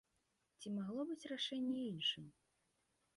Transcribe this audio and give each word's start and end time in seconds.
Ці 0.61 0.71
магло 0.77 1.05
быць 1.09 1.29
рашэнне 1.33 1.79
іншым? 1.91 2.25